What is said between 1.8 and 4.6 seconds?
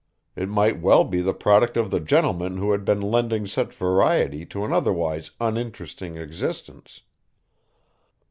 the gentlemen who had been lending such variety